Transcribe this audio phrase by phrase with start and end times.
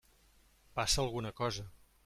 [0.73, 1.71] Passa alguna cosa.